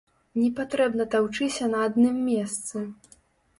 [0.37, 2.77] Не патрэбна таўчыся на адным месцы.